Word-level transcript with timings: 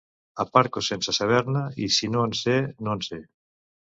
Aparco 0.43 0.81
sense 0.87 1.13
saber-ne, 1.17 1.63
i 1.89 1.93
si 1.99 2.09
no 2.15 2.25
en 2.31 2.35
sé 2.43 2.57
no 2.89 2.97
en 2.99 3.05
sé. 3.11 3.21